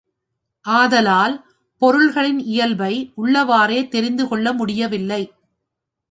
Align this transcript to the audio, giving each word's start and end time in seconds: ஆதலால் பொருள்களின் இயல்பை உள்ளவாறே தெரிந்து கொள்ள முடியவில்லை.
ஆதலால் 0.65 1.35
பொருள்களின் 1.81 2.39
இயல்பை 2.45 2.93
உள்ளவாறே 3.17 3.87
தெரிந்து 3.87 4.27
கொள்ள 4.27 4.53
முடியவில்லை. 4.53 5.21